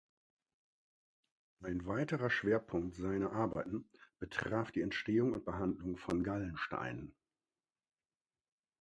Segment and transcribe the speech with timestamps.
[1.61, 7.13] Ein weiterer Schwerpunkt seiner Arbeiten betraf die Entstehung und Behandlung von Gallensteinen.